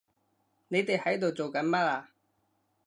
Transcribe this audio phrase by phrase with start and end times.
[0.69, 2.09] 你哋喺度做緊乜啊？